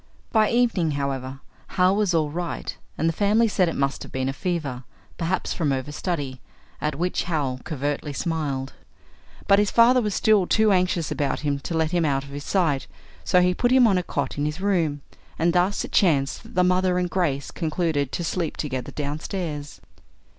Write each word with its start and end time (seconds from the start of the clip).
By 0.31 0.49
evening, 0.49 0.93
however, 0.97 1.41
Hal 1.77 1.95
was 1.95 2.15
all 2.15 2.31
right, 2.31 2.75
and 2.97 3.07
the 3.07 3.13
family 3.13 3.47
said 3.47 3.69
it 3.69 3.75
must 3.75 4.01
have 4.01 4.11
been 4.11 4.29
a 4.29 4.33
fever, 4.33 4.83
perhaps 5.19 5.53
from 5.53 5.69
overstudy, 5.71 6.39
at 6.81 6.95
which 6.95 7.25
Hal 7.25 7.59
covertly 7.63 8.11
smiled. 8.11 8.73
But 9.47 9.59
his 9.59 9.69
father 9.69 10.01
was 10.01 10.15
still 10.15 10.47
too 10.47 10.71
anxious 10.71 11.11
about 11.11 11.41
him 11.41 11.59
to 11.59 11.77
let 11.77 11.91
him 11.91 12.03
out 12.03 12.23
of 12.23 12.31
his 12.31 12.43
sight, 12.45 12.87
so 13.23 13.41
he 13.43 13.53
put 13.53 13.69
him 13.71 13.85
on 13.85 13.99
a 13.99 14.01
cot 14.01 14.39
in 14.39 14.45
his 14.47 14.59
room, 14.59 15.03
and 15.37 15.53
thus 15.53 15.85
it 15.85 15.91
chanced 15.91 16.41
that 16.41 16.55
the 16.55 16.63
mother 16.63 16.97
and 16.97 17.07
Grace 17.07 17.51
concluded 17.51 18.11
to 18.11 18.23
sleep 18.23 18.57
together 18.57 18.91
downstairs. 18.91 19.81